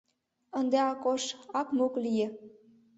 [0.59, 1.23] —ынде Акош
[1.59, 2.27] ак-мук лие.